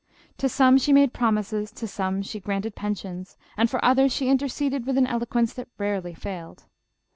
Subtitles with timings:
[0.39, 4.87] To some she raado promises, to some she granted pensions, and for others she interceded
[4.87, 6.63] with an eloquence that rarely faiKd.